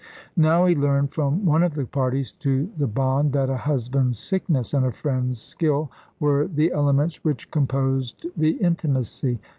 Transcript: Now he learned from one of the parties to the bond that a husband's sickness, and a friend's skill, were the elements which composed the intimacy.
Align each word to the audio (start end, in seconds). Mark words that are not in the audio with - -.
Now 0.35 0.65
he 0.65 0.73
learned 0.75 1.13
from 1.13 1.45
one 1.45 1.61
of 1.61 1.75
the 1.75 1.85
parties 1.85 2.31
to 2.39 2.67
the 2.75 2.87
bond 2.87 3.33
that 3.33 3.51
a 3.51 3.55
husband's 3.57 4.17
sickness, 4.17 4.73
and 4.73 4.83
a 4.83 4.91
friend's 4.91 5.39
skill, 5.39 5.91
were 6.19 6.47
the 6.47 6.71
elements 6.71 7.23
which 7.23 7.51
composed 7.51 8.25
the 8.35 8.53
intimacy. 8.53 9.37